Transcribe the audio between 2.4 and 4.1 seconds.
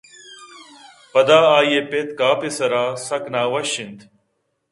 ءِ سراسک نہ وش اِنت